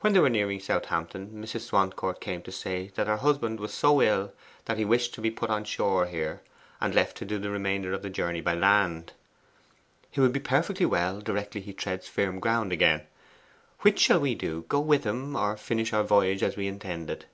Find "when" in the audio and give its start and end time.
0.00-0.14